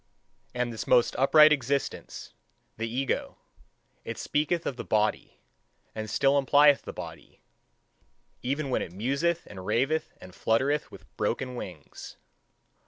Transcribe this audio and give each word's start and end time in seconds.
And 0.55 0.73
this 0.73 0.87
most 0.87 1.15
upright 1.17 1.53
existence, 1.53 2.33
the 2.75 2.89
ego 2.89 3.37
it 4.03 4.17
speaketh 4.17 4.65
of 4.65 4.75
the 4.75 4.83
body, 4.83 5.37
and 5.93 6.09
still 6.09 6.39
implieth 6.43 6.81
the 6.81 6.91
body, 6.91 7.43
even 8.41 8.71
when 8.71 8.81
it 8.81 8.91
museth 8.91 9.45
and 9.45 9.63
raveth 9.63 10.11
and 10.19 10.33
fluttereth 10.33 10.89
with 10.89 11.05
broken 11.17 11.55
wings. 11.55 12.17